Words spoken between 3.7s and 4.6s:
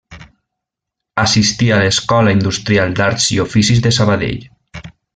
de Sabadell.